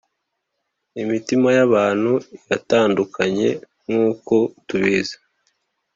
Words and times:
imitima 1.01 1.47
yabantu 1.57 2.11
iratandukanye 2.37 3.49
nkuko 3.87 4.35
tubizi 4.67 5.17